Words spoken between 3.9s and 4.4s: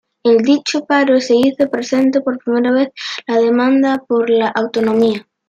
por